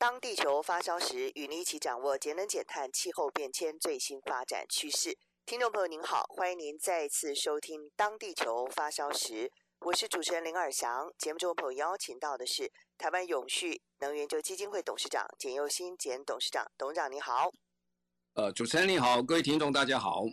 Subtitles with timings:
[0.00, 5.18] 当地球发烧时，与您一起掌握节能减碳、气候变迁最新发展趋势。
[5.44, 9.48] 听众朋友您好，欢迎您再次收听《当地球发烧时》，
[9.80, 11.12] 我是主持人林尔祥。
[11.18, 17.50] 节目中朋友邀请到的是台湾永续能源研究基金会董事长简佑新简董事长，董事长你好。
[18.32, 20.24] 呃，主持人你好，各位听众大家好。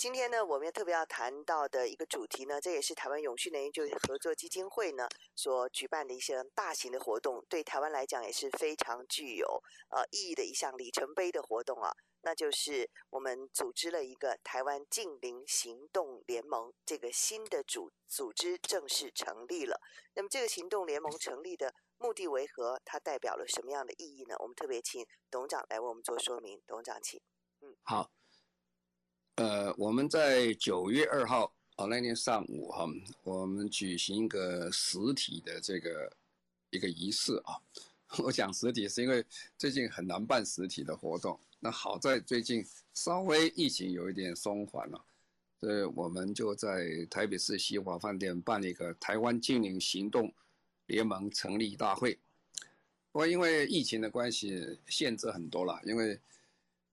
[0.00, 19.82] 今天呢，我们特别要谈到的一个主题呢，这也是台湾永续能源研究合作基金会呢所举办的一些大型的活动，对台湾来讲也是非常具有呃意义的一项里程碑的活动啊，那就是我们组织了一个台湾近邻行动联盟，这个新的组组织正式成立了。
[20.14, 22.80] 那么这个行动联盟成立的目的为何？
[22.86, 24.34] 它代表了什么样的意义呢？
[24.38, 26.62] 我们特别请董事长来为我们做说明。
[26.66, 27.20] 董事长，请。
[27.60, 28.10] 嗯，好。
[29.40, 32.86] 呃，我们在九月二号哦，那天上午哈，
[33.22, 36.12] 我们举行一个实体的这个
[36.68, 37.56] 一个仪式啊。
[38.22, 39.24] 我讲实体是因为
[39.56, 45.02] 最近很难办实体的活动，那好在最近稍微疫情有一点松缓了，
[45.58, 50.30] 所以我们就在台北市西华饭店办了一个台湾净零行动
[50.84, 52.18] 联盟成立大会。
[53.10, 56.20] 不过因为疫情的关系，限制很多了，因为。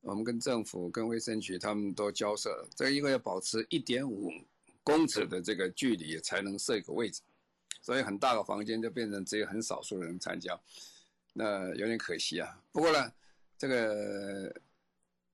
[0.02, 4.32] 我们跟政府、跟卫生局，他们都交涉了，这个因为要保持一点五
[4.84, 7.22] 公尺的这个距离，才能设一个位置，
[7.82, 10.58] 所以很大的房间就变成只有很少数人参加，
[11.34, 12.58] 那有点可惜啊。
[12.72, 13.12] 不过呢，
[13.58, 14.62] 这个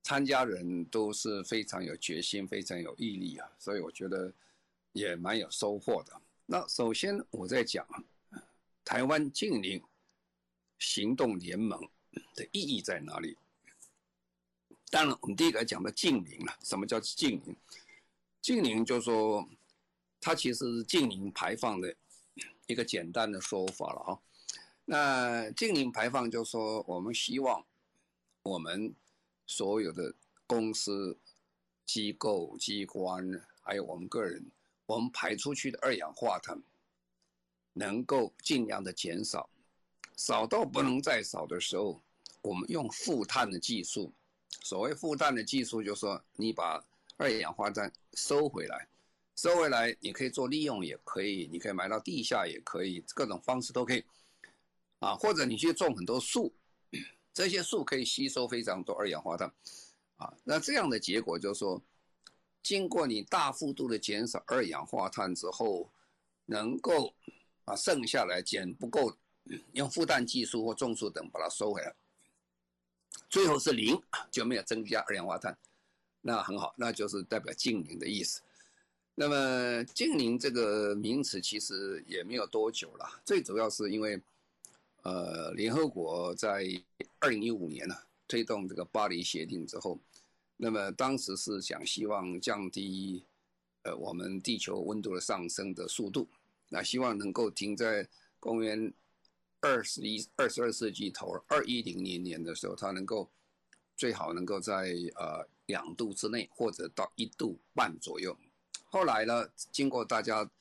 [0.01, 4.33] 参加人都是非常有决心、非常有毅力啊，所以我觉得
[4.93, 6.13] 也蛮有收获的。
[6.45, 7.87] 那首先我在讲
[8.83, 9.81] 台湾近邻
[10.79, 11.79] 行动联盟
[12.35, 13.37] 的意义在哪里？
[14.93, 16.55] 当然，我们第一个讲的净零了。
[16.61, 17.55] 什么叫净零？
[18.43, 19.43] 净零就是说，
[20.21, 21.95] 它其实是净零排放的
[22.67, 24.19] 一个简单的说法了啊。
[24.85, 27.65] 那净零排放就是说，我们希望
[28.43, 28.93] 我们
[29.47, 30.13] 所有的
[30.45, 31.17] 公司、
[31.87, 33.27] 机构、机关，
[33.63, 34.45] 还有我们个人，
[34.85, 36.61] 我们排出去的二氧化碳
[37.73, 39.49] 能够尽量的减少，
[40.15, 41.99] 少到不能再少的时候，
[42.43, 44.13] 我们用负碳的技术。
[44.61, 46.83] 所谓负碳的技术，就是说你把
[47.17, 48.87] 二氧化碳收回来，
[49.35, 54.03] 收回来你可以做利用，也可以，你可以埋到地下，也可以，各种方式都可以，
[54.99, 56.53] 啊，或者你去种很多树，
[57.33, 59.51] 这些树可以吸收非常多二氧化碳，
[60.17, 61.81] 啊，那这样的结果就是说，
[62.61, 65.89] 经过你大幅度的减少二氧化碳之后，
[66.45, 67.13] 能够
[67.65, 69.15] 啊剩下来减不够，
[69.73, 71.93] 用负碳技术或种树等把它收回来。
[73.29, 75.57] 最后是零，就没有增加二氧化碳，
[76.21, 78.41] 那很好，那就是代表净零的意思。
[79.15, 84.21] 那么净零这个名词其实也没有多久了，最主要是因为，
[85.01, 86.63] 呃，联合国在
[87.19, 87.95] 二零一五年呢
[88.27, 89.99] 推动这个巴黎协定之后，
[90.57, 93.23] 那么当时是想希望降低，
[93.83, 96.27] 呃，我们地球温度的上升的速度，
[96.69, 98.07] 那希望能够停在
[98.39, 98.93] 公元。
[99.63, 103.29] 二十一、二十二世纪头，二一零零年的时候，它能够
[103.95, 108.37] 最好能够在呃两度之内，或者到一度半左右。
[108.83, 110.51] 后来呢，经过大家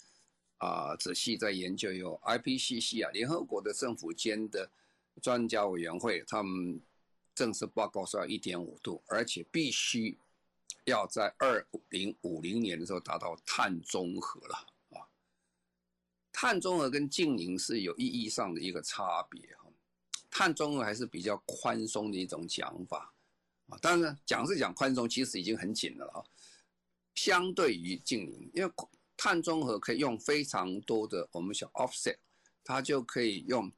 [0.59, 4.71] 啊、仔细在研究，有 IPCC 啊，联合国的政府间的
[5.21, 6.81] 专家委员会，他们
[7.34, 10.17] 正式报告说要一点五度，而且必须
[10.84, 14.72] 要在二零五零年的时候达到碳中和了。
[16.42, 19.70] 碳中和跟净零是有意义上的一个差别哈，
[20.28, 23.15] 碳中和还是比较宽松的一种讲法
[23.68, 26.18] 啊，当然讲是讲宽松，其实已经很紧了啊。
[27.15, 28.72] 相对于净零，因为
[29.16, 32.16] 碳中和可以用非常多的我们叫 offset，
[32.65, 33.71] 它就可以用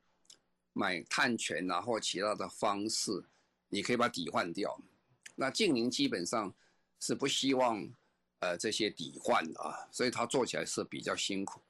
[0.72, 3.26] 买碳权啊或其他的方式，
[3.68, 4.80] 你可以把抵换掉。
[5.34, 6.50] 那净零基本上
[6.98, 7.86] 是不希望
[8.38, 11.60] 呃这些抵换的啊，所以它做起来是比较辛苦。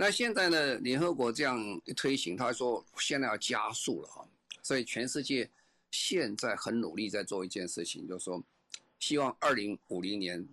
[0.00, 0.76] 那现在呢？
[0.76, 4.24] 联合国这样一推行，他说现在要加速了哈，
[4.62, 5.50] 所以全世界
[5.90, 8.40] 现在很努力在做一件事情，就是说
[9.00, 10.48] 希望二零五零年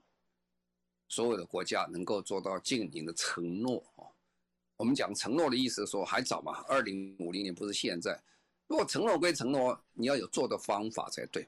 [1.07, 3.85] 所有的国家能够做到净零的承诺。
[4.77, 8.19] 我们讲承诺的意思说还早嘛，二零五零年不是现在，
[8.65, 11.47] 如果承诺归承诺，你要有做的方法才对。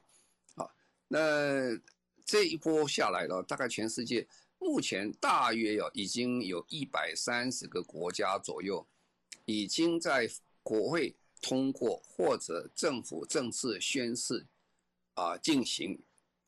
[0.54, 0.70] 啊，
[1.08, 1.76] 那
[2.24, 4.24] 这一波下来了，大概全世界
[4.58, 8.86] 目前大约有已经有一百三十个国家左右，
[9.44, 10.28] 已经在
[10.62, 14.46] 国会通过或者政府正式宣誓
[15.14, 16.00] 啊进行。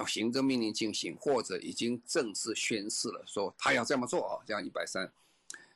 [0.07, 5.12] 行政命令进行，或者已经正式宣誓了，说他要这么做啊，这样一百三。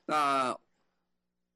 [0.06, 0.58] 那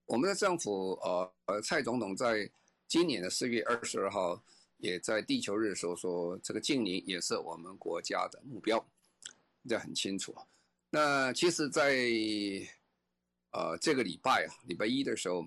[0.04, 2.50] 我们的政府，呃呃，蔡总统在
[2.86, 4.42] 今年的四月二十二号，
[4.76, 8.86] 也在地球日说说，这个净零也是我们国家的目标，
[9.66, 10.36] 这很清楚。
[10.90, 12.69] 那其实在，在
[13.50, 15.44] 呃这个礼拜啊，礼拜一的时候，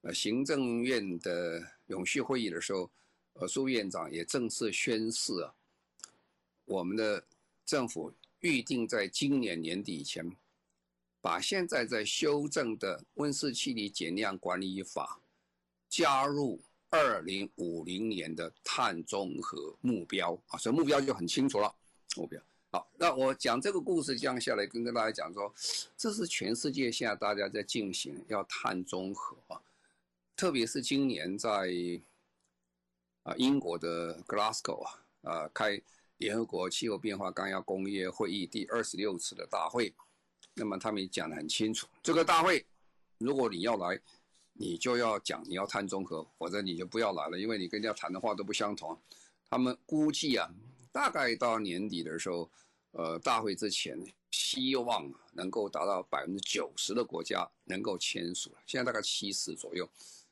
[0.00, 2.90] 呃，行政院的永续会议的时候，
[3.34, 5.54] 呃，苏院长也正式宣示啊。
[6.64, 7.22] 我们的
[7.66, 10.30] 政府预定在今年年底以前，
[11.20, 15.20] 把现在在修正的温室气体减量管理法
[15.88, 21.74] 加入二零五零年的碳中和目标啊，所以目标就很清楚了。
[22.16, 25.52] 目标好，那我讲这个故事这样下来，跟跟大家讲说，
[25.96, 29.60] 这是全世界现在大家在进行要碳中和啊，
[30.36, 31.72] 特别是今年在
[33.22, 35.80] 啊英国的 Glasgow 啊啊开。
[36.18, 39.94] 联合国气候变化纲要工业会议第二十六次的大会，
[40.54, 42.66] 那么他们也讲得很清楚，这个大会
[43.18, 43.96] 如果你要来，
[44.52, 48.98] 你就要讲你要碳中和，否则你就不要来了，因为你跟人家谈的话都不相同。
[49.48, 50.50] 他们估计啊，
[50.98, 52.50] 大概到年底的时候，
[52.90, 53.98] 呃，大会之前
[54.30, 59.88] 希望能够达到百分之九十的国家能够签署，现在大概七十左右，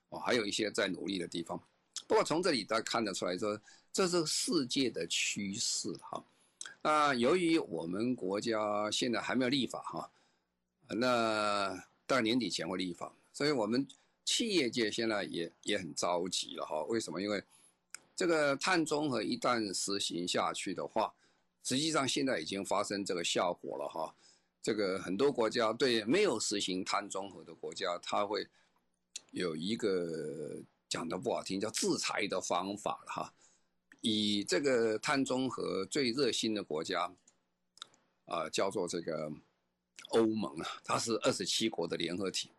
[0.09, 1.61] 哦，还有一些在努力的地方。
[2.07, 3.61] 不过从这里大家看得出来说。
[3.97, 6.23] 这是世界的趋势哈，
[6.83, 10.11] 那由于我们国家现在还没有立法哈，
[10.89, 13.89] 那到年底前会立法，所以我们
[14.23, 16.83] 企业界现在也也很着急了哈。
[16.83, 17.23] 为什么？
[17.23, 17.43] 因为
[18.17, 21.15] 这个碳中和一旦实行下去的话，
[21.63, 24.17] 实际上现在已经发生这个效果了哈。
[24.63, 28.49] 这个很多国家对没有实行碳中和的国家，它会
[29.31, 33.33] 有一个讲的不好听叫制裁的方法了哈。
[34.01, 37.13] 以这个碳中和最热心的国家，
[38.25, 39.31] 啊、叫做这个
[40.09, 42.51] 欧盟啊，它是二十七国的联合体，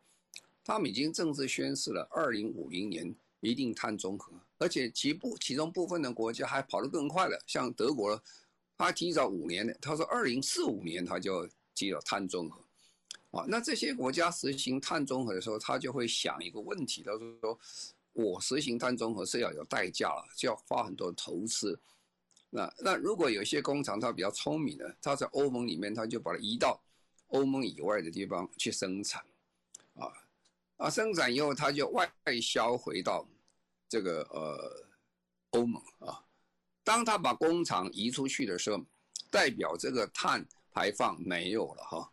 [0.64, 3.14] 他们已经正式宣示了二零五零年
[3.50, 8.22] 一定碳中和，而且其部其中部分的国家还跑得更快了，像德国，
[8.78, 12.62] 他提早五年的，他说二零四五年他就进入碳中和，
[13.40, 17.60] 啊，那这些国家实行碳中和的时候，他就会想一个问题，他说。
[18.20, 21.80] 我实行碳中和是要有代价了，就要花很多投资。
[22.50, 26.82] 那那如果有些工厂它比较聪明的，它在欧盟里面，它就把它移到
[27.28, 29.24] 欧盟以外的地方去生产，
[29.94, 30.12] 啊
[30.78, 32.12] 啊，生产以后它就外
[32.42, 33.24] 销回到
[33.88, 34.88] 这个呃
[35.52, 36.24] 欧盟啊。
[36.84, 38.84] 当他把工厂移出去的时候，
[39.30, 42.12] 代表这个碳排放没有了哈。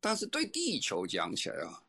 [0.00, 1.82] 但是对地球讲起来啊。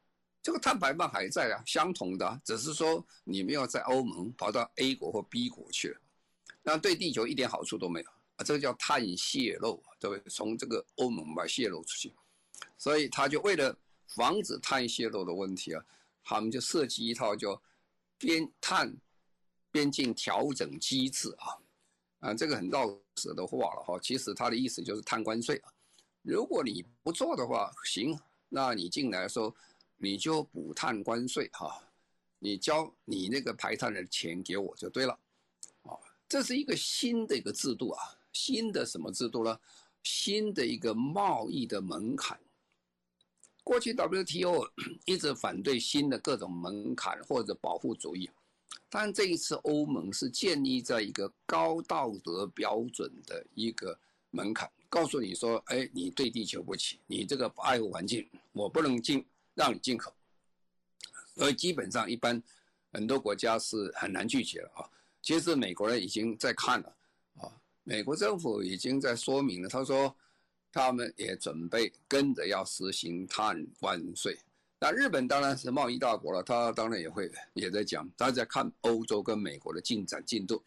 [0.43, 6.01] 这个碳排放还在啊，相同的，只是说你没有在欧盟跑到 A 国或 B 国去了，
[6.63, 10.31] 那对地球一点好处都没有啊，这个叫碳泄漏，对不对？
[10.31, 12.11] 从这个欧盟把泄漏出去，
[12.75, 13.77] 所以他就为了
[14.07, 15.85] 防止碳泄漏的问题啊，
[16.23, 17.61] 他们就设计一套叫
[18.17, 18.91] 边碳
[19.71, 21.57] 边境调整机制啊，
[22.19, 25.73] 啊，这个很绕舌的话了哈，其实他的意思就是碳关税啊，
[26.21, 29.55] 如果你不做的话，行，那你进来的时候。
[30.03, 31.79] 你就补碳关税哈，
[32.39, 35.13] 你交你那个排碳的钱给我就对了，
[35.83, 35.93] 啊，
[36.27, 38.01] 这是一个新的一个制度啊，
[38.33, 39.59] 新的什么制度呢？
[40.01, 42.39] 新的一个贸易的门槛。
[43.63, 44.67] 过去 WTO
[45.05, 48.27] 一直反对新的各种门槛或者保护主义，
[48.89, 53.97] 但这一次欧盟是建立在一个高道德标准的一个
[54.29, 59.25] 门槛，告诉你说，哎，你对地球不起，你这个不爱护环境，我不能进。
[59.53, 60.13] 让你进口，
[61.35, 62.41] 所以基本上一般
[62.93, 64.89] 很多国家是很难拒绝了啊。
[65.21, 66.95] 其实美国人已经在看了
[67.35, 67.51] 啊，
[67.83, 70.15] 美国政府已经在说明了，他说
[70.71, 74.39] 他们也准备跟着要实行碳关税。
[74.83, 80.63] 那日本当然是贸易大国了，他当然也会也在讲，他在看欧洲跟美国的进展进度。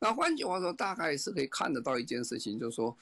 [0.00, 2.98] 那换句话说，大概是可以看得到一件事情，就是说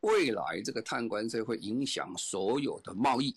[0.00, 3.36] 未来这个碳关税会影响所有的贸易。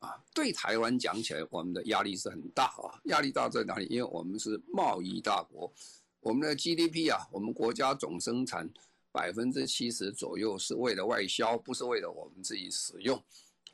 [0.00, 3.00] 啊，对台湾讲起来，我们的压力是很大啊。
[3.04, 3.86] 压力大在哪里？
[3.86, 5.72] 因为我们是贸易大国，
[6.20, 8.68] 我们的 GDP 啊，我们国家总生产
[9.10, 13.18] 百分之七十左右是为了外销，不是为了我们自己使用。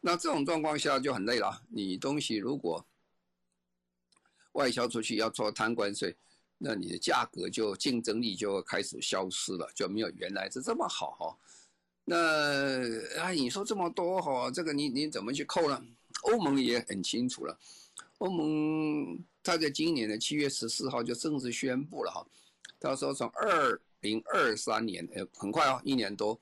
[0.05, 1.63] 那这种状况下就很累了。
[1.69, 2.85] 你东西如果
[4.53, 6.15] 外销出去要做贪官税，
[6.59, 11.39] 那你的价格就竞争力就开始消失了，就没有原来是这么好哈。
[12.05, 12.19] 那
[13.21, 15.81] 啊，你说这么多哈，这个你你怎么去扣呢？
[16.25, 17.59] 欧盟也很清楚了，
[18.19, 22.27] 欧盟他在今年的七月十四号就正式宣布了哈，
[22.81, 26.39] 他说从二零二三年，呃，很快啊，一年多，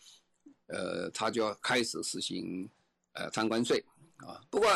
[0.66, 2.68] 呃，他就要开始实行
[3.20, 3.84] 呃碳关税
[4.16, 4.40] 啊。
[4.50, 4.68] 不过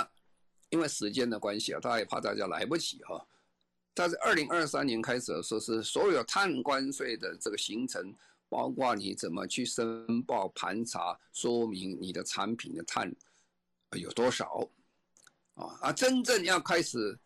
[0.70, 3.26] 因为时间的关系啊，他也怕大家来不及哈。
[3.94, 8.14] 他在二零二三年开始说是所有碳关税的这个行程，
[8.48, 13.12] 包括你怎么去申报盘查，说明你的产品的碳
[13.92, 14.68] 有多少。
[15.54, 15.92] 啊啊！
[15.92, 17.16] 真正要开始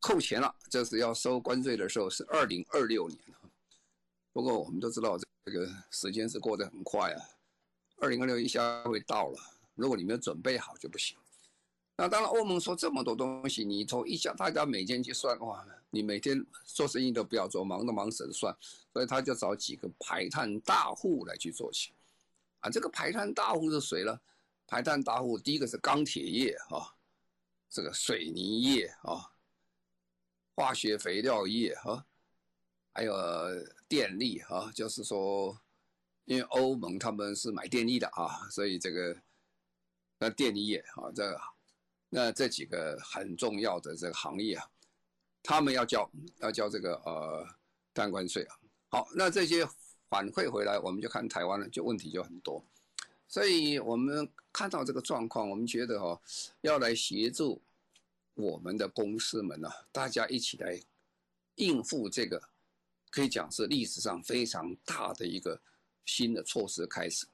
[0.00, 3.20] 扣钱了，就是要收关税的时候是二零二六年。
[4.32, 7.20] 不过我们都知道，这个时间是过得很快啊，
[7.98, 9.38] 二零二六一下会到了。
[9.74, 11.16] 如果你没有准备好就不行。
[11.96, 18.56] 那当然，欧盟说这么多东西，你从一下大家每天去算，哇，你每天做生意都不要做，忙都忙死了算。
[18.92, 21.92] 所以他就找几个排碳大户来去做起。
[22.60, 24.20] 啊，这个排碳大户是谁呢？
[24.66, 26.94] 排碳大户第一个是钢铁业啊。
[27.68, 29.32] 这个水泥业啊，
[30.54, 32.04] 化学肥料业啊，
[32.92, 33.14] 还有
[33.88, 35.58] 电力啊，就是说，
[36.26, 39.16] 因为欧盟他们是买电力的啊，所以这个
[40.22, 41.40] 那电力业啊，这
[42.08, 44.70] 那这几个很重要的这个行业啊，
[45.42, 47.44] 他们要交要交这个呃
[47.92, 48.54] 碳关税啊。
[48.88, 49.66] 好，那这些
[50.08, 52.64] 反馈回来，我们就看台湾了，就问题就很多。
[53.26, 56.22] 所以我们看到这个状况，我们觉得哈，
[56.60, 57.60] 要来协助
[58.34, 60.80] 我们的公司们呢，大家一起来
[61.56, 62.40] 应付这个，
[63.10, 65.60] 可以讲是历史上非常大的一个
[66.04, 67.26] 新的措施开始，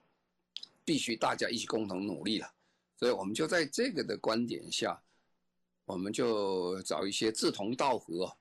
[0.86, 2.50] 必须大家一起共同努力了。
[2.98, 5.00] 所以我们就在这个的观点下，
[5.84, 8.36] 我们就找一些志同道合，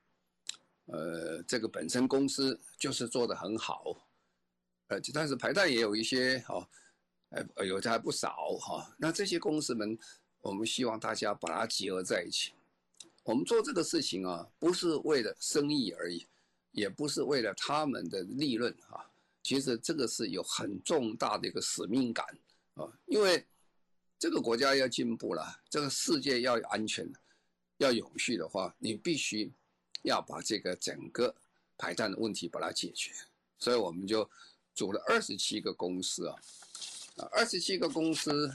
[0.87, 3.95] 呃，这个本身公司就是做得很好，
[4.87, 6.67] 呃，但是排碳也有一些哦。
[7.29, 8.95] 呃，有的还不少哈。
[8.97, 9.99] 那这些公司们，
[10.39, 12.53] 我们希望大家把它集合在一起。
[13.23, 16.25] 我们做这个事情啊，不是为了生意而已，
[16.71, 19.03] 也不是为了他们的利润啊。
[19.43, 22.25] 其实这个是有很重大的一个使命感
[22.75, 23.45] 啊，因为
[24.19, 27.07] 这个国家要进步了，这个世界要安全、
[27.77, 29.51] 要有序的话，你必须
[30.03, 31.33] 要把这个整个
[31.77, 33.12] 排碳的问题把它解决。
[33.59, 34.27] 所以我们就
[34.74, 36.36] 组了二十七个公司啊。
[37.31, 38.51] 二十七个公司，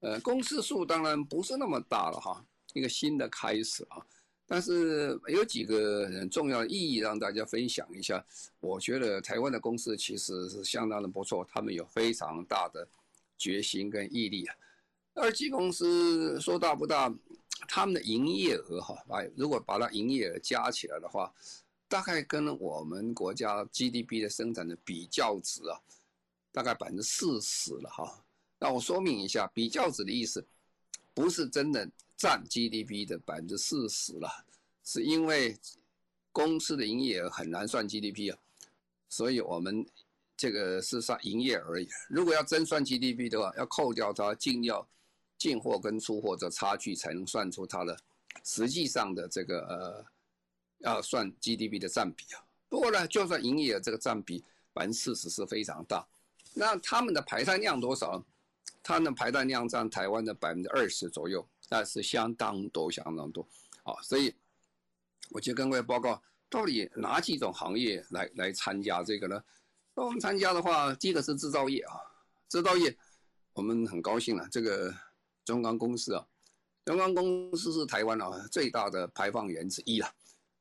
[0.00, 2.42] 呃，公司数当然不是那么大了哈，
[2.72, 4.04] 一个新的开始啊。
[4.46, 8.24] 但是有几个很重要的意义让大家分享一下。
[8.58, 12.88] 我觉得台湾的公司其实是相当的不错，他们有非常大的
[13.38, 14.56] 决心跟毅力啊。
[15.20, 17.12] 二级公司说大不大，
[17.68, 21.32] 他们的营业额哈，哎，如果把它营业额加起来的话，
[21.88, 25.78] 大概跟我们国家 GDP 的生产的比较值啊。
[26.52, 28.24] 大概百分之四十了哈，
[28.58, 30.44] 那我说明一下，比较值的意思，
[31.14, 34.28] 不是真的占 GDP 的百分之四十了，
[34.82, 35.56] 是因为
[36.32, 38.38] 公司的营业额很难算 GDP 啊，
[39.08, 39.86] 所以我们
[40.36, 41.88] 这个是算营业而已。
[42.08, 44.84] 如果要真算 GDP 的话，要扣掉它净要、
[45.40, 47.98] 进货跟出货的差距，才能算出它的
[48.44, 50.04] 实际上的这个呃，
[50.80, 52.44] 要算 GDP 的占比啊。
[52.68, 54.44] 不过呢，就算营业额这个占比
[54.74, 56.06] 百分之四十是非常大。
[56.52, 58.22] 那他们的排碳量多少？
[58.82, 63.46] 他的排碳量占台湾的百分之二十左右，那是相当多，相当多。
[63.82, 64.34] 啊，所以
[65.30, 69.42] 我就跟各位报告，到底哪几种行业来来参加这个呢？
[69.94, 71.96] 那我们参加的话，第一个是制造业啊，
[72.48, 72.96] 制造业
[73.52, 74.94] 我们很高兴了，这个
[75.44, 76.26] 中钢公司啊，
[76.84, 80.06] 中钢公司是台湾啊最大的排放源之一了，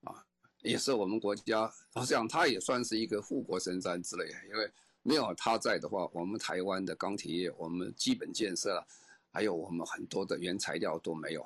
[0.03, 0.25] 啊，
[0.61, 4.71] 也是我们国家，好像它也算是一个护国神山之类，因为。
[5.01, 8.85] 没有他在的话，我们台湾的钢铁业，我们基本建设啊，
[9.31, 11.43] 还有我们很多的原材料都没有。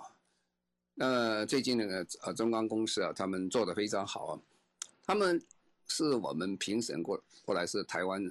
[0.96, 4.40] 那最近那个呃中钢公司啊，他们做得非常好啊，
[5.06, 5.40] 他们
[5.88, 8.28] 是我们评审过过来是台湾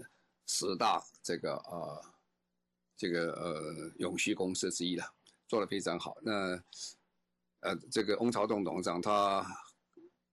[0.47, 2.05] 十大这个呃
[2.97, 5.13] 这个呃永续公司之一了，
[5.47, 6.17] 做得非常好。
[6.23, 6.63] 那
[7.61, 9.47] 呃这个翁朝栋董事长他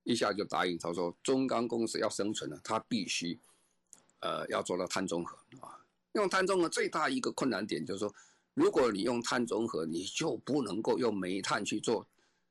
[0.03, 3.39] 一下就答应，他说中钢公司要生存了，他必须。
[4.21, 5.79] 呃，要做到碳中和啊！
[6.11, 8.13] 用碳中和最大一个困难点就是说，
[8.53, 12.05] 如果你用碳中和，你就不能够用煤炭去做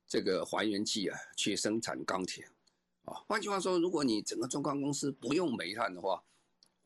[0.07, 2.49] 这个还原剂啊，去生产钢铁
[3.05, 3.13] 啊。
[3.29, 6.23] 换句话说，如果你整个中钢公司不用煤炭的话，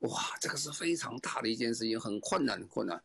[0.02, 3.02] 哇，这个是非常大的一件事情，很困难，很困难。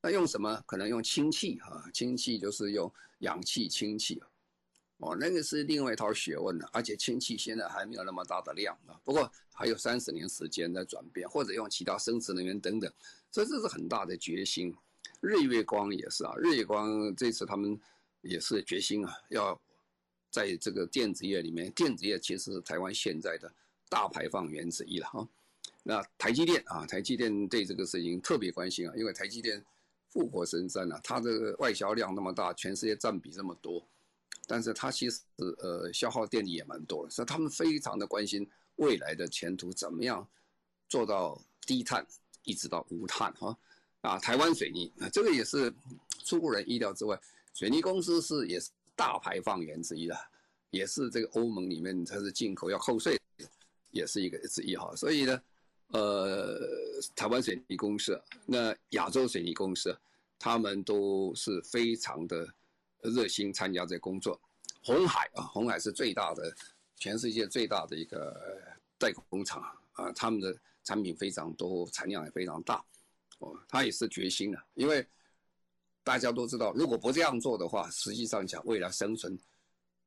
[0.00, 0.62] 那用什么？
[0.66, 4.22] 可能用氢气啊，氢气就是用氧气氢气。
[4.98, 8.98] 哦，那个是另外一套学问了，而且氢气现在还没有那么大的量啊。
[9.04, 12.90] 不过还有三十年时间在转变，或者用其他生殖能源等等，
[13.30, 14.74] 所以这是很大的决心。
[15.20, 17.78] 日月光也是啊，日月光这次他们
[18.20, 19.60] 也是决心啊，要
[20.30, 23.52] 在这个电子业里面，电子业其实是台湾现在的
[23.88, 25.28] 大排放源之一了哈。
[25.88, 29.64] 那台积电啊，台积电对这个事情特别关心啊，因为台积电
[30.08, 33.80] 富国神山啊，它这个外销量那么大，全世界占比这么多。
[34.48, 38.44] 但是它其实呃消耗电力也蛮多的，所以他们非常的关心
[38.76, 40.28] 未来的前途怎么样
[40.88, 42.04] 做到低碳
[42.42, 43.56] 一直到无碳哈
[44.00, 45.72] 啊，台湾水泥啊，这个也是
[46.24, 47.16] 出乎人意料之外，
[47.54, 50.16] 水泥公司是也是大排放源之一的，
[50.70, 53.16] 也是这个欧盟里面它是进口要扣税，
[53.92, 55.40] 也是一个之一哈，所以呢
[55.88, 56.58] 呃
[57.14, 59.96] 台湾水泥公司那亚洲水泥公司
[60.38, 62.46] 他们都是非常的。
[63.02, 64.40] 热心参加这工作，
[64.82, 66.52] 红海啊，红海是最大的，
[66.96, 68.34] 全世界最大的一个
[68.98, 69.62] 代工厂
[69.92, 72.84] 啊，他们的产品非常多，产量也非常大，
[73.38, 75.06] 哦，他也是决心的，因为
[76.02, 79.38] 大家都知道，如果不这样做的话，实际上讲未来生存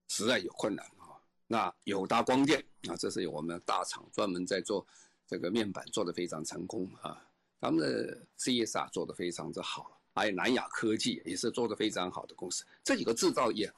[0.10, 1.16] 实在有困难啊。
[1.48, 4.86] 那友达光电啊，这是我们大厂，专门在做
[5.30, 7.24] 这个面板，做得非常成功啊，
[7.62, 10.02] 他们的 CSR 做得非常之好。
[10.16, 13.72] 还有南亚科技也是做得非常好的公司，这几个制造业，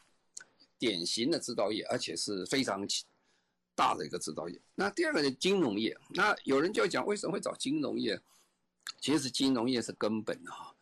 [0.79, 2.87] 典型的制造业，而且是非常
[3.75, 4.57] 大的一个制造业。
[4.75, 8.17] 那第二个是金融业，那有人就讲为什么会找金融业？
[9.01, 10.73] 其实金融业是根本哈。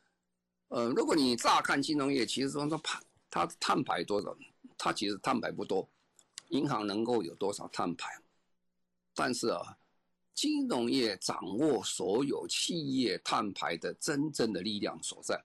[0.68, 3.00] 呃，如果你乍看金融业，其实说它排
[3.32, 4.38] 它碳排多少，
[4.78, 5.90] 它其实碳排不多，
[6.50, 8.22] 银行能够有多少碳排？
[9.16, 9.79] 但是啊。
[10.40, 15.36] 金融业掌握所有企业碳排的真正的力量所在，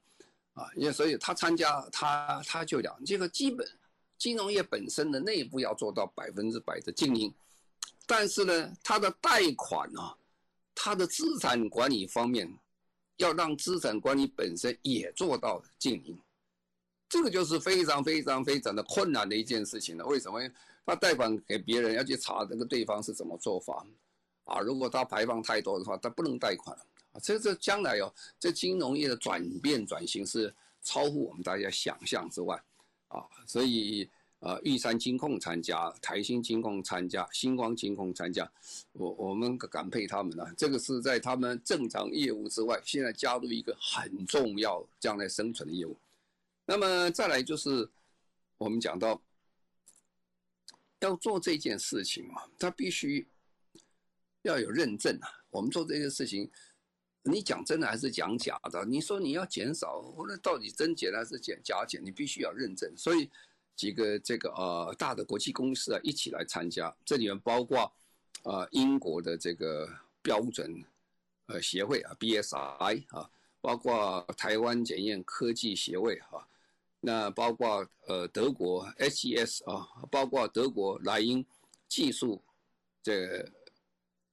[0.52, 3.68] 啊，因为所以他参加他他就讲这个基本
[4.16, 7.34] 金融业本身的内部要做到百分之百的经营，
[8.06, 10.16] 但是呢，他的贷款啊，
[10.76, 12.48] 他的资产管理方面
[13.16, 16.16] 要让资产管理本身也做到经营，
[17.08, 20.06] 这个就是非常非常非常的困难的一件事情了。
[20.06, 20.40] 为什么？
[20.86, 23.84] 他贷款给别人要去查这个对方是怎么做法。
[24.44, 26.76] 啊，如果它排放太多的话，它不能贷款
[27.12, 27.18] 啊。
[27.22, 32.62] 这这将来哦，这金融业的转变转型是超乎我们大家想象之外
[33.08, 33.24] 啊。
[33.46, 34.08] 所以
[34.40, 38.46] 呃，玉山金控参加，台新金控参加，星光金控参加，
[38.92, 40.52] 我我们感佩他们啊。
[40.58, 45.96] 这个是在他们正常业务之外，现在加入一个很重要将来生存的业务。
[46.66, 47.88] 那么再来就是
[48.58, 49.18] 我们讲到
[51.00, 53.26] 要做这件事情嘛，他必须。
[54.44, 55.28] 要有认证啊！
[55.50, 56.50] 我们做这些事情，
[57.22, 58.84] 你讲真的还是讲假的？
[58.84, 62.04] 你说你要减少，或者到底真减还是减假减？
[62.04, 62.92] 你必须要认证。
[62.96, 63.30] 所以
[63.74, 67.90] 几个这个呃大的国际公司啊一起来参加，这里面包括
[68.42, 69.88] 呃英国的这个
[70.20, 70.84] 标准
[71.46, 73.30] 呃协会啊 BSI 啊，
[73.62, 76.46] 包括台湾检验科技协会啊，
[77.00, 81.46] 那包括呃德国 SES 啊，包括德国莱茵
[81.88, 82.44] 技术
[83.02, 83.50] 这。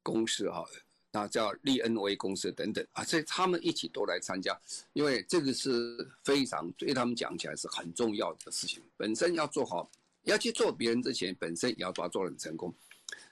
[0.04, 0.66] 公司哈，
[1.12, 4.58] 那叫利恩威公司等等啊，所以他们一起都来参加，
[4.94, 8.82] 因为这个是非常对他们讲起来是很重要的事情。
[8.96, 9.90] 本身要做好，
[10.24, 12.74] 要去做别人之前，本身也要把它做得很成功。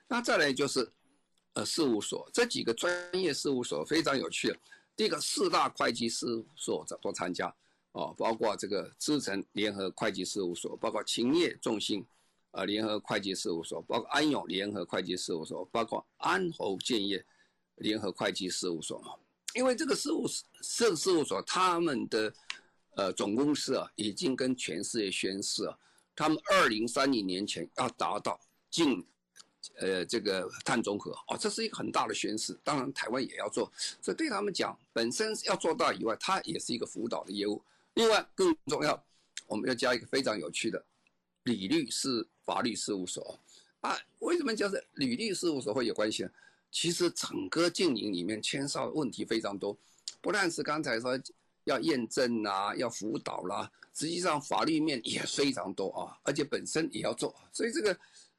[0.08, 0.90] 那再来就是，
[1.54, 4.54] 呃，事务所这几个专业事务所非常有趣。
[4.96, 7.54] 第一个四大会计事务所都参加
[7.94, 12.06] 哦，包括这个资诚联合会计事务所，包括勤业众信。
[12.52, 17.24] 呃，联合会计事务所，包括安永联合会计事务所，包括安侯建业
[17.76, 19.14] 联合会计事务所嘛。
[19.54, 22.34] 因为这个事务事事务所，他们的
[22.96, 25.78] 呃总公司啊，已经跟全世界宣誓啊，
[26.16, 28.40] 他们二零三零年前要达到
[28.72, 29.06] 净
[29.78, 32.58] 呃这个碳中和哦，这是一个很大的宣誓。
[32.64, 37.62] 当然，台湾也要做，所以对他们讲，本身要做到以外，它也是一个辅导的业务。
[37.94, 39.04] 另外，更重要，
[39.46, 40.84] 我们要加一个非常有趣的。
[41.44, 43.40] 李律师法律事务所
[43.82, 46.32] 啊，为什么叫做李律事务所会有关系呢？
[46.72, 49.78] 其实整个经营里面牵涉问题非常多，
[50.20, 51.16] 不但是刚才说
[51.66, 57.96] 要验证啊，要辅导啦、实际上法律面也非常多啊，而且本身也要做，所以这个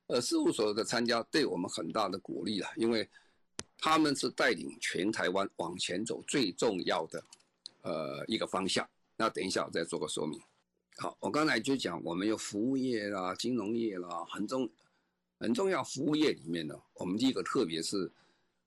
[0.08, 3.08] 呃事务所的参加对我们很大的鼓励了，因为
[3.78, 7.24] 他们是带领全台湾往前走最重要的
[7.82, 8.84] 呃一个方向。
[9.16, 10.40] 那等一下我再做个说明。
[11.00, 14.68] 好，我刚才就讲，我们有服务业啦、金融业啦，很重
[15.38, 15.82] 很重要。
[15.82, 18.12] 服务业里面呢，我们第一个特别是，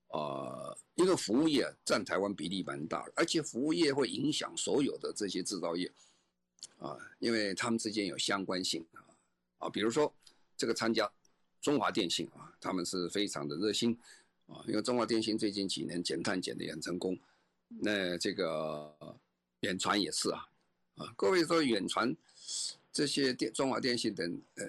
[0.08, 5.92] 呃，一个服务业占台湾比例蛮大的，而且服务业会影响所有的这些制造业，
[6.80, 9.06] 啊，因为他们之间有相关性啊，
[9.60, 10.12] 啊，比如说
[10.58, 11.08] 这个参加
[11.62, 13.96] 中华电信啊，他们是非常的热心
[14.48, 17.16] 啊，因为中华电信最近几年减碳减的也很成功，
[17.68, 18.92] 那这个
[19.60, 20.48] 远传也是啊，
[20.96, 22.16] 啊，各位说远传
[22.92, 24.66] 这些电中华电信等呃，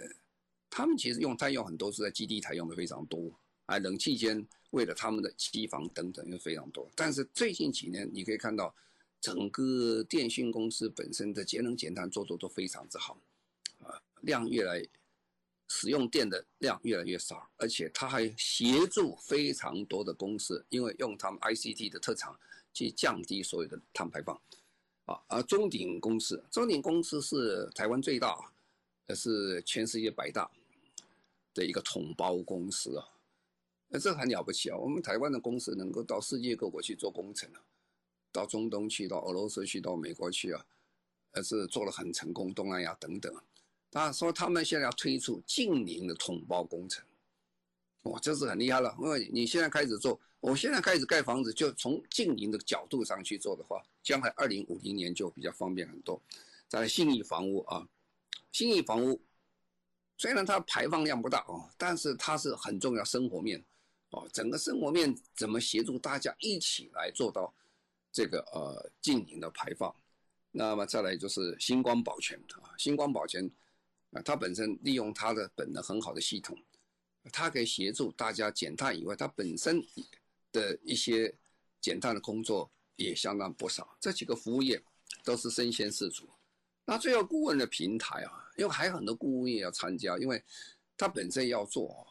[0.71, 3.31] 他们其实用碳用很多是在基地台用的非常多，
[3.67, 8.75] 啊，冷气间为了他们的机房等等又非常多，但是最近几年你可以看到。
[9.21, 13.19] 整个电信公司本身的节能减碳做做都非常之好，
[13.83, 14.87] 啊，量越来
[15.67, 22.39] 使用电的量越来越少，而且它还协助非常多的公司，因为用他们 ICT 的特长
[22.75, 24.39] 去降低所有的碳排放，
[25.05, 28.39] 啊，而中鼎公司，中鼎公司是台湾最大，
[29.09, 30.51] 也是全世界百大
[31.53, 33.09] 的一个统包公司啊，
[33.89, 37.61] 那这很了不起啊，我们台湾的公司能够到世界各国去做工程啊。
[38.33, 40.67] 到中东去，到俄罗斯去，到美国去啊，
[41.31, 43.33] 而是做了很成功，东南亚等等。
[43.93, 47.05] 他说他们现在要推出近邻的统包工程，
[48.03, 48.93] 哇，这是很厉害了。
[48.99, 56.21] 因为你现在开始做，我现在开始盖房子，就从净零的角度上去做的话，将来二零五零年就比较方便很多。
[56.69, 57.89] 在信义房屋啊，
[58.53, 59.19] 信义房屋
[60.19, 63.65] 虽然它排放量不大哦，但是它是很重要生活面
[64.11, 67.51] 哦，整个生活面怎么协助大家一起来做到？
[68.13, 69.93] 这个呃净零的排放，
[70.51, 73.51] 那么再来就是星光保全啊，星光保全
[74.13, 76.57] 啊，它本身利用它的本能很好的系统，
[77.33, 79.83] 它可以协助大家减碳以外，它本身
[80.55, 81.35] 的一些
[81.83, 83.95] 简单的工作也相当不少。
[84.01, 84.83] 这几个服务业
[85.23, 86.27] 都是身先士卒。
[86.87, 90.43] 那最后顾问的平台啊，因为还有很多顾问业要参加，因为
[90.97, 92.07] 他本身要做，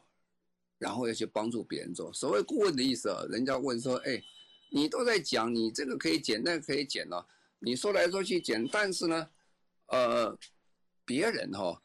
[0.77, 2.13] 然后要去帮助别人做。
[2.13, 4.23] 所谓顾问的意思啊，人家问说，哎。
[4.75, 7.23] 你都在讲，你这个可以减，那个可以减了。
[7.59, 9.29] 你说来说去减，但是呢，
[9.85, 10.35] 呃，
[11.05, 11.81] 别人哈、哦，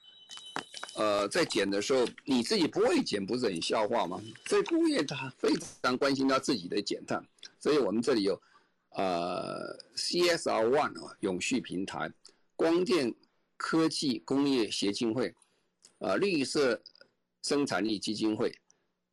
[0.98, 4.20] 呃，在减的时候，你自己不会减，不是很笑话吗？
[4.46, 5.48] 所以工业他非
[5.80, 7.24] 常关心他自己的减碳，
[7.61, 8.42] 所以我们这里有
[8.90, 12.12] 呃 CSR One 啊，永续平台，
[12.56, 13.14] 光电
[13.56, 15.28] 科技工业协进会，
[15.98, 16.82] 啊、呃，绿色
[17.42, 18.52] 生产力基金会，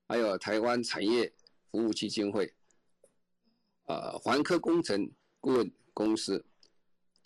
[0.08, 1.32] 还有台湾产业
[1.70, 2.52] 服务基金会。
[3.86, 5.08] 呃，环科工程
[5.40, 6.44] 顾问公司，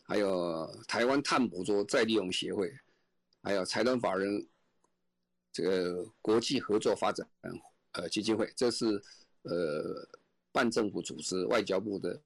[0.03, 2.69] 还有台湾碳捕捉再利用协会，
[3.41, 4.45] 还有财团法人
[5.51, 7.27] 这个国际合作发展
[7.93, 8.85] 呃基金会，这是
[9.43, 10.07] 呃
[10.51, 12.19] 半政府组织，外交部的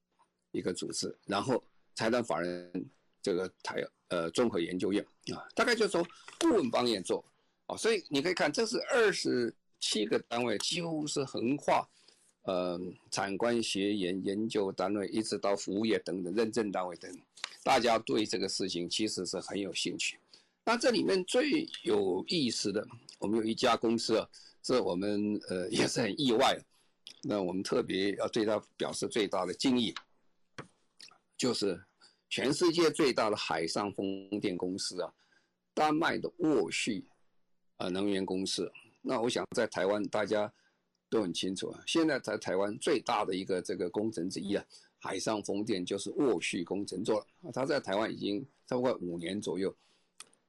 [0.52, 1.16] 一个组织。
[1.26, 1.64] 然后
[1.96, 2.90] 财团法人
[3.22, 6.06] 这个台呃综合研究院啊，大概就是说
[6.40, 7.24] 顾问方面做
[7.68, 11.88] 啊，所以你可以看，这是二十七个单位，几乎是横跨。
[12.46, 12.78] 呃，
[13.10, 17.10] 产官学研研究单位，一直到服务业等等认证单位等，
[17.64, 20.20] 大家对这个事情其实是很有兴趣。
[20.66, 22.88] 那这里面最有意思的，
[23.20, 24.30] 我们有一家公司啊，
[24.64, 26.58] 是我们呃也是很意外，
[27.22, 29.94] 那我们特别要对他表示最大的敬意，
[31.38, 31.82] 就是
[32.30, 35.14] 全世界最大的海上风电公司啊，
[35.74, 37.06] 丹麦的沃旭
[37.78, 38.72] 啊能源公司。
[39.02, 40.52] 那我想在台湾大家。
[41.10, 44.66] 都很清楚啊，现在在台湾最大的一个这个工程之一啊，
[44.98, 49.72] 海上风电就是沃旭工程做了，他在台湾已经超过五年左右，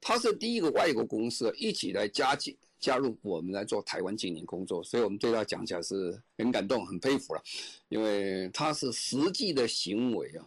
[0.06, 7.42] 他是第一个外国公司一起来加进加入我们来做台湾经营工作，所以我们对他讲起来是很感动、很佩服了，
[7.88, 10.46] 因为他是实际的行为啊，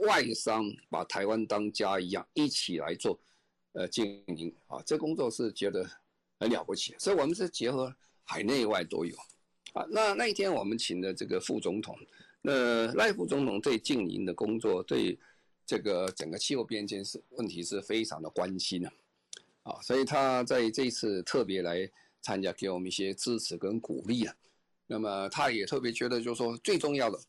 [0.00, 3.16] 外商把台湾当家一样一起来做
[3.74, 5.88] 呃经营啊，这工作是觉得
[6.40, 9.16] 很了不起，所以我们是结合海内外都有。
[9.74, 11.96] 啊，那那一天我们请的这个副总统，
[12.42, 15.16] 那赖副总统对经营的工作，对
[15.68, 18.90] 这个整个气候变迁是问题是非常的关心的，
[19.64, 21.86] 啊，所以他在这一次特别来
[22.22, 24.34] 参加，给我们一些支持跟鼓励啊。
[24.86, 27.20] 那么他也特别觉得，就是说最重要的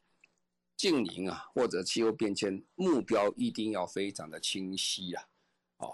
[0.77, 5.27] 净零啊，或者气候变迁目标一定要非常的清晰啊，
[5.75, 5.87] 啊，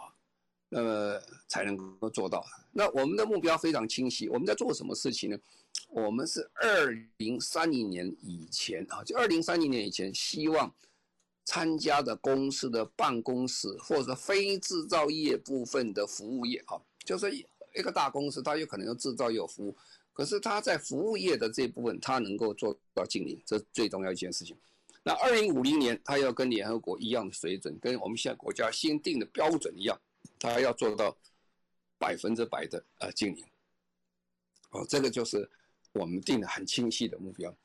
[0.69, 2.45] 那么才能够做到。
[2.71, 5.39] 那我们的目标非常清晰，我们在做什么事情呢？
[5.89, 10.71] 我们是二零三零年以前啊，就二零三零年以前，希望
[11.45, 17.33] 参加的公司的办公室或者非制造业部分的服务业啊，就是
[17.73, 19.75] 一个大公司，它有可能有制造业服务，
[20.11, 24.57] 可是它在服务业的这部分，它能够做到净零，这是最重要一件事情。
[25.03, 29.97] 那二零五零年，它要跟联合国一样的水准，跟我们现在国家新定的标准一样，
[30.39, 31.15] 它要做到
[31.97, 33.45] 百分之百的呃净零。
[34.71, 35.49] 哦，这个就是。
[35.97, 37.55] 我们定的很清晰的目标。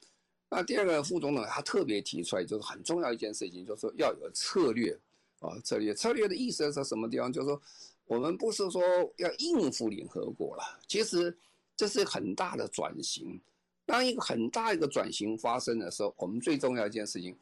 [0.53, 4.99] 那第二个副总统他特别提出来，就是很重要一件事情，就是说要有策略
[5.39, 7.33] 啊，策略策略的意思是什么地方？
[7.33, 7.63] 就是说
[8.07, 8.83] 我们不是说
[9.17, 11.35] 要应付联合国了，其实
[11.77, 13.41] 这是很大的转型。
[13.87, 17.37] 当一个很大一个转型发生的时候，我们最重要一件事情，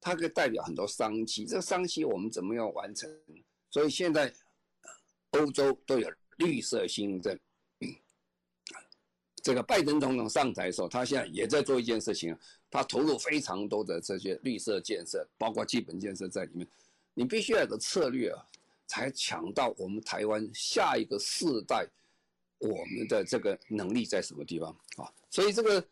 [0.00, 1.46] 它可以代表很多商机。
[1.46, 3.10] 这个商机我们怎么样完成？
[3.70, 4.32] 所以现在
[5.30, 7.38] 欧洲都有绿色新政。
[9.44, 12.34] 这个拜登总统上台的时候，他现在也在做一件事情，
[12.70, 16.66] 他投入非常多的这些绿色建设，包括基本建设在里面。
[17.12, 18.42] 你必须要有个策略啊，
[18.86, 21.86] 才抢到我们台湾下一个世代，
[22.56, 25.12] 我们的这个能力在什么地方啊？
[25.28, 25.86] 所以这个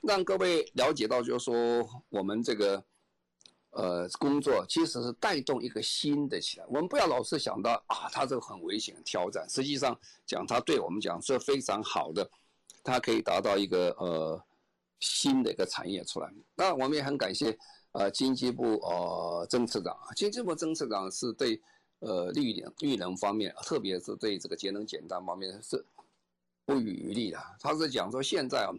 [0.00, 2.82] 让各位了解到，就是说我们这个
[3.72, 6.64] 呃工作其实是带动一个新的起来。
[6.68, 12.26] 我们不要老是想到啊，它这个很危险挑战，实际上讲它对我们讲是非常好的。
[12.84, 14.40] 它可以达到一个呃
[15.00, 16.32] 新的一个产业出来。
[16.54, 17.58] 那我们也很感谢
[17.92, 21.60] 呃经济部呃曾次长，经济部曾次长是对
[22.00, 25.84] 呃绿能绿能方面，特别是对这个节能减碳方面是
[26.66, 27.38] 不遗余力的。
[27.58, 28.70] 他是讲说现在啊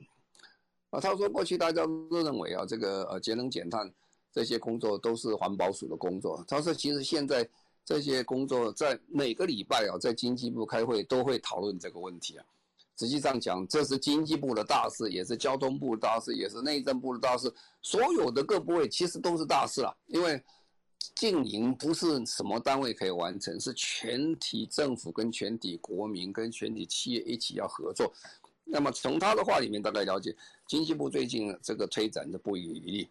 [0.91, 3.91] 啊，他说过去大家都认为啊这个呃节能减碳
[4.31, 6.43] 这些工作都是环保署的工作。
[6.47, 7.47] 他说其实现在
[7.83, 12.45] 这些工作在每个礼拜啊在经济部开会都会讨论这个问题啊。
[12.97, 17.53] 实际上讲，这是经济部的大事，也是交通部的大事，也是内政部的大事。
[17.81, 20.41] 所有的各部位其实都是大事啊，因为
[21.13, 28.13] 经营不是什么单位可以完成，是全体政府跟全体国民跟全体企业一起要合作。
[28.63, 30.33] 那么从他的话里面大概了解，
[30.65, 33.09] 经济部最近这个推展的不遗余力。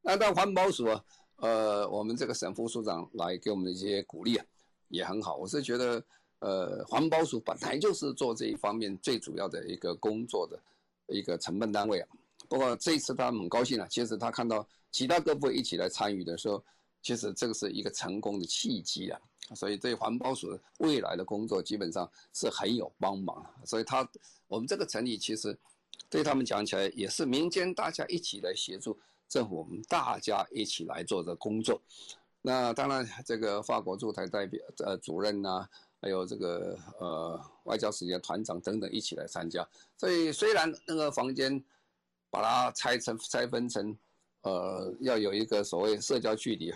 [0.00, 1.04] 那到环保署啊，
[1.36, 4.46] 呃，我们这个沈副署长来给我们的一些鼓励啊，
[4.88, 5.36] 也很好。
[5.36, 6.02] 我是觉得。
[6.40, 10.56] 呃，环保署本来就是做这一方面最主要的一个工作的
[11.08, 12.08] 一个承办单位啊。
[12.48, 16.62] 不过这一次他很高兴啊，其实他看到其他各部一起来参与的时候，
[17.02, 19.20] 其实这个是一个成功的契机啊。
[19.56, 23.44] 所以对环保署未来的工作基本上是很有帮忙。
[23.64, 24.08] 所以他
[24.46, 25.58] 我们这个成立其实
[26.08, 28.96] 对他们讲起来也是民间大家一起来协助
[29.28, 31.82] 政府，我们大家一起来做的工作。
[32.42, 35.70] 那当然，这个法国驻台代表呃主任呐、啊。
[36.00, 41.62] 还有这个呃外交使节团长等等一起来参加，所以虽然那个房间
[42.30, 43.96] 把它拆成拆分成
[44.42, 46.72] 呃要有一个所谓社交距离，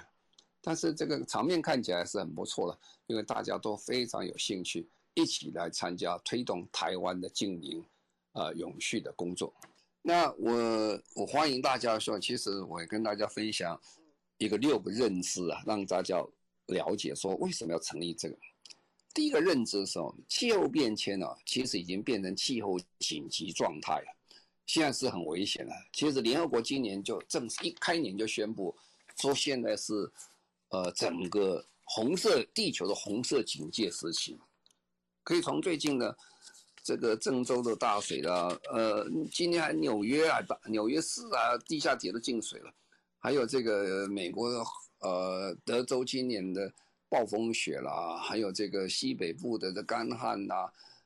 [0.60, 7.84] 但是这个场面看起来是很不错的，因为大家都非常有兴趣一起来参加推动台湾的经营
[8.32, 9.54] 呃永续的工作。
[10.02, 13.80] 那我我欢迎大家说，其实我也跟大家分享
[14.38, 16.20] 一个六个认知啊，让大家
[16.66, 18.36] 了解说为什么要成立这个。
[19.14, 24.06] 第一个认知是说，气候变迁呢，其实已经变成气候紧急状态了，
[24.64, 25.72] 现在是很危险了。
[25.92, 28.74] 其实联合国今年就正式一开年就宣布，
[29.18, 30.10] 说现在是，
[30.68, 34.38] 呃，整个红色地球的红色警戒时期，
[35.22, 36.16] 可以从最近的
[36.82, 42.72] 这个郑州的大水啦，呃，今年还纽约啊，纽约市啊，地下铁都进水了，
[43.18, 44.64] 还有这个美国的
[45.00, 46.72] 呃德州今年的。
[47.12, 50.54] 暴风雪啦，还有这个西北部的这干旱呐，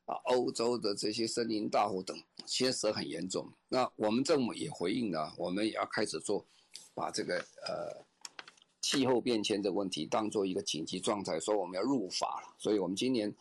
[0.05, 3.51] 啊，欧洲的这些森林大火等，其实很严重。
[3.69, 6.47] 那我们政府也回应了，我们也要开始做，
[6.95, 8.07] 把这个呃
[8.81, 12.55] 气候变迁的问题当做一个紧急状态，说我们要入法了。
[12.57, 13.35] 所以我们今年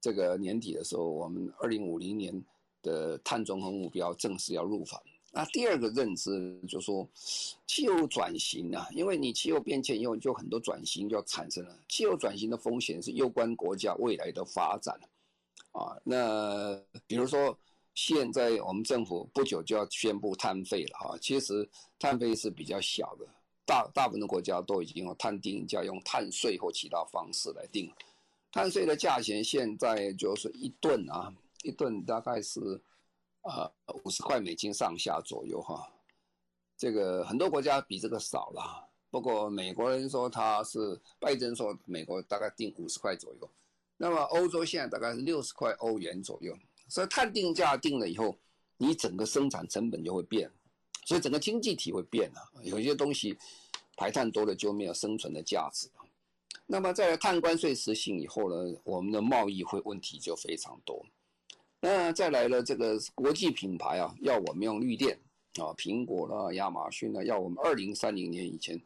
[0.00, 2.44] 这个年底的时候，我们二零五零年
[2.82, 5.00] 的碳中和目标正式要入法。
[5.30, 7.06] 那第二个认知就是说，
[7.66, 11.78] 气候转型啊，因为你气候变迁以后，就很多转型就要产生了。
[11.86, 14.98] 气候转型的风险是攸关国家未来的发展，
[15.72, 16.74] 啊，那
[17.06, 17.56] 比如说
[17.94, 23.26] 现在我们政府不久就要宣布碳费了哈，其实碳费是比较小的，
[23.66, 27.92] 大大部分的国家都已经用碳定价，用碳税或其他方式来定。
[28.50, 32.80] 碳税的价钱现在就是一吨啊，一吨大概是。
[33.42, 33.70] 呃，
[34.04, 35.90] 五十块美金上下左右哈，
[36.76, 38.88] 这个很多国家比这个少了。
[39.10, 43.50] 不过美国人说他是拜登说美国大概定五十块左右，
[43.96, 46.54] 那么欧洲现在大概是六十块欧元左右。
[46.88, 48.36] 所以碳定价定了以后，
[48.76, 50.50] 你整个生产成本就会变，
[51.04, 52.52] 所以整个经济体会变了。
[52.62, 53.36] 有些东西
[53.96, 55.88] 排碳多了就没有生存的价值。
[56.66, 61.04] 那么在碳关税实行以后呢，我们的贸易会问题就非常多。
[61.80, 65.16] 那再来了，这个国际品牌啊，要我们用绿电
[65.60, 68.80] 啊，苹果啦、亚马逊呢，要我们二零三零年以前，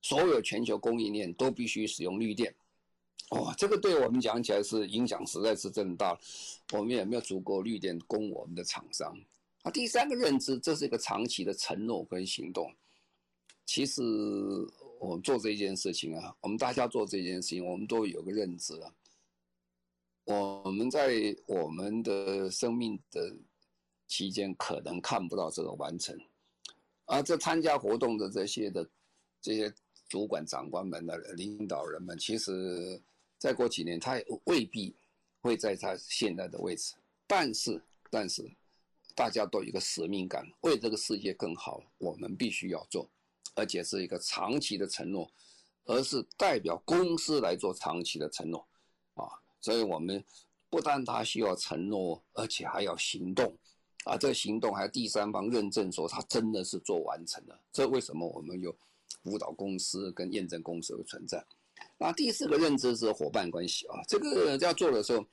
[0.00, 2.52] 所有全球供应链都必须使用绿电。
[3.30, 6.18] 哇，这个对我们讲起来是影响实在是真的大，
[6.72, 9.16] 我们也没有足够绿电供我们的厂商。
[9.62, 12.70] 啊，第三个认知，这是一个长期的承诺跟行动。
[13.64, 14.02] 其实
[14.98, 18.92] 我们做这件事情啊，我们大家做这件事情，我们都有个认知啊。
[20.24, 23.34] 我们在我们的生命的
[24.06, 26.16] 期间可能看不到这个完成，
[27.06, 28.88] 而这参加活动的这些的
[29.40, 29.72] 这些
[30.08, 33.02] 主管长官们的领导人们，其实
[33.38, 34.94] 再过几年他也未必
[35.40, 36.94] 会在他现在的位置，
[37.26, 38.48] 但是但是
[39.16, 43.08] 大家都有一个使命感，为这个世界更好，我们必须要做，
[43.54, 45.28] 而且是一个长期的承诺，
[45.84, 48.64] 而是代表公司来做长期的承诺，
[49.62, 50.22] 所以我们
[50.68, 53.56] 不但他需要承诺，而且还要行动，
[54.04, 57.58] 啊，这个行动还有第三方认证说他真的是做完成了。
[57.72, 58.76] 这为什么我们有
[59.22, 61.42] 辅导公司跟验证公司的存在？
[61.96, 65.24] 那第四个认知是伙伴关系啊，这个要做的时候，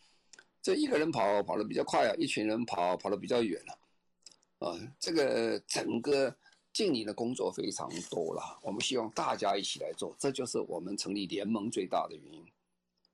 [0.62, 6.36] 这一个人跑跑得比较快啊，一群人跑跑得比较远了，啊，这个整个
[6.74, 12.46] 经理的工作非常多了，我们希望大家一起来做，这就是我们成立联盟最大的原因。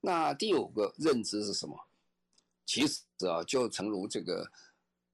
[0.06, 1.76] 那第五个认知是什么？
[2.64, 4.48] 其实啊，就诚如这个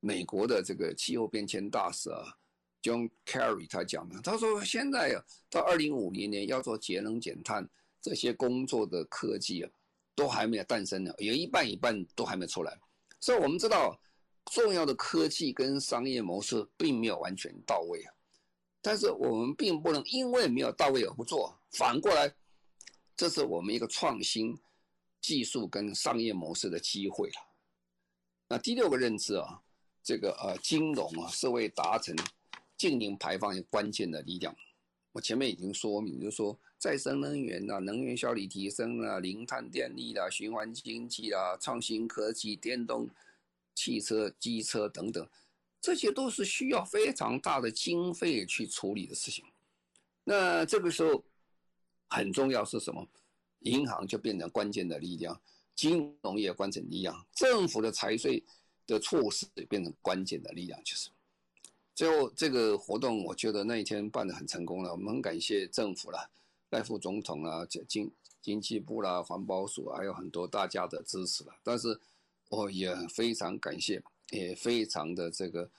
[0.02, 2.36] 美国的这个气候变迁大使啊
[2.82, 7.66] ，John Kerry 他讲的，他说现在啊，到二零五零年要做节能减碳
[8.02, 9.72] 这些工作的科技啊，
[10.14, 12.78] 都还没有诞生呢，有一半一半都还没出来。
[13.22, 13.98] 所以我们知道，
[14.52, 18.14] 重要的科技跟商业模式并没有完全到位啊，
[18.82, 22.30] 但是我们并不能因为没有到位而不做，反过来，
[23.16, 24.54] 这是我们一个创新。
[25.22, 27.36] 技术跟商业模式的机会了。
[28.50, 29.62] 那第六个认知啊，
[30.04, 32.16] 这个呃金融啊是为达成
[32.76, 34.54] 净零排放一个关键的力量。
[35.14, 43.10] 我前面已经说明，就是说再生能源啊、能源效率提升啊、零碳电力啦、循环经济啦、创新科技、电动
[43.76, 45.28] 汽车、机车等等，
[45.82, 49.46] 这些都是需要非常大的经费去处理的事情。
[50.24, 51.24] 那这个时候
[52.10, 53.08] 很重要是什么？
[53.62, 55.40] 银行就变成关键的力量，
[55.76, 58.44] 金融业关键力量，政府的财税
[58.88, 60.84] 的措施也变成关键的力量。
[60.84, 61.10] 就是
[61.94, 66.30] 最后这个活动，我觉得那一天办得很成功了，我们很感谢政府啦，
[66.72, 71.54] 赖副总统啊，经经济部啦，环保署还有很多大家的支持了。
[71.64, 72.00] 但是
[72.50, 75.70] 我也非常感谢，也非常的这个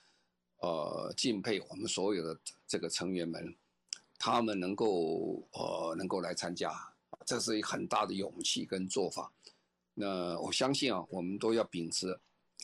[0.59, 3.53] 呃敬佩我们所有的这个成员们，
[4.17, 6.92] 他们能够呃能够来参加。
[7.25, 9.31] 这是一个很大的勇气跟做法，
[9.93, 12.19] 那我相信啊，我们都要秉持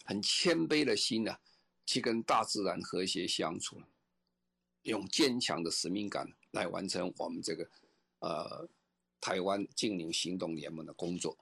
[0.05, 1.39] 很谦卑的心呢、啊，
[1.85, 3.81] 去跟大自然和谐相处，
[4.83, 7.69] 用坚强的使命感来完成我们这个
[8.19, 8.67] 呃
[9.21, 11.37] 台湾净零行动联盟的工作。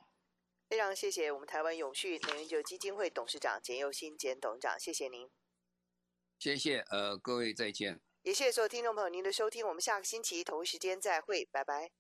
[0.70, 5.30] 非常谢谢我们台湾永续能源基金会董事长简佑新简董事长，谢谢您。
[6.38, 8.02] 谢谢呃各位再见。
[8.24, 11.92] 也谢谢所有听众朋友您的收听，我们下个星期同一时间再会，拜拜。